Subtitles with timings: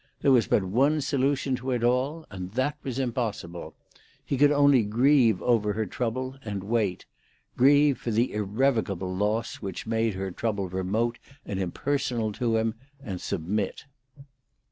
[0.21, 3.75] There was but one solution to it all, and that was impossible.
[4.25, 7.05] He could only grieve over her trouble, and wait;
[7.55, 13.21] grieve for the irrevocable loss which made her trouble remote and impersonal to him, and
[13.21, 13.85] submit.